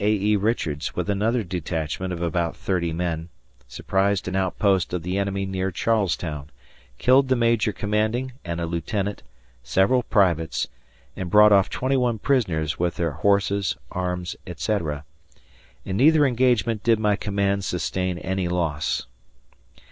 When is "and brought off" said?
11.15-11.69